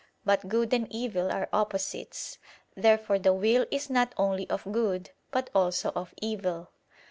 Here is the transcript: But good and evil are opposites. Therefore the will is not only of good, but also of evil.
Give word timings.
But 0.25 0.47
good 0.49 0.73
and 0.73 0.87
evil 0.89 1.31
are 1.31 1.47
opposites. 1.53 2.39
Therefore 2.75 3.19
the 3.19 3.33
will 3.33 3.67
is 3.69 3.87
not 3.87 4.15
only 4.17 4.49
of 4.49 4.63
good, 4.71 5.11
but 5.29 5.51
also 5.53 5.91
of 5.95 6.15
evil. 6.19 6.69